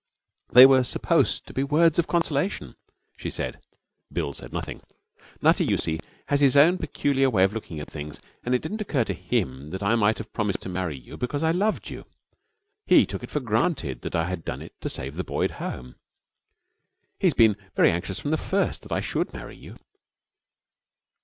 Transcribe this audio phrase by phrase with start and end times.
[0.53, 2.75] 'They were supposed to be words of consolation,'
[3.15, 3.61] she said.
[4.11, 4.81] Bill said nothing.
[5.43, 8.81] 'Nutty, you see, has his own peculiar way of looking at things, and it didn't
[8.81, 12.05] occur to him that I might have promised to marry you because I loved you.
[12.87, 15.97] He took it for granted that I had done it to save the Boyd home.
[17.19, 19.77] He has been very anxious from the first that I should marry you.